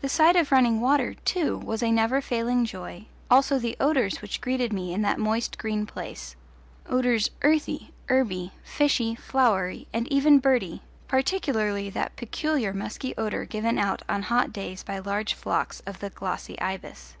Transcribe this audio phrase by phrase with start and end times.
[0.00, 4.40] The sight of running water, too, was a never failing joy, also the odours which
[4.40, 6.34] greeted me in that moist green place
[6.88, 14.02] odours earthy, herby, fishy, flowery, and even birdy, particularly that peculiar musky odour given out
[14.08, 17.14] on hot days by large flocks of the glossy ibis.